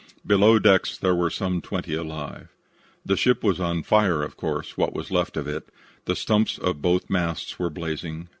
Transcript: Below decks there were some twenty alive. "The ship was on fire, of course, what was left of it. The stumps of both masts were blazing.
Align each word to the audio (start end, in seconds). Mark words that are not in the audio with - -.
Below 0.25 0.57
decks 0.57 0.97
there 0.97 1.13
were 1.13 1.29
some 1.29 1.61
twenty 1.61 1.93
alive. 1.93 2.47
"The 3.05 3.15
ship 3.15 3.43
was 3.43 3.59
on 3.59 3.83
fire, 3.83 4.23
of 4.23 4.35
course, 4.35 4.75
what 4.75 4.93
was 4.95 5.11
left 5.11 5.37
of 5.37 5.47
it. 5.47 5.69
The 6.05 6.15
stumps 6.15 6.57
of 6.57 6.81
both 6.81 7.07
masts 7.07 7.59
were 7.59 7.69
blazing. 7.69 8.27